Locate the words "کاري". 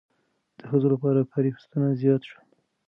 1.31-1.49